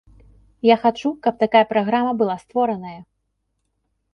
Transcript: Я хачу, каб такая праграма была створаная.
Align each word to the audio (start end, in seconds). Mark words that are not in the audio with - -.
Я 0.73 0.77
хачу, 0.85 1.11
каб 1.27 1.37
такая 1.43 1.61
праграма 1.73 2.11
была 2.23 2.35
створаная. 2.45 2.99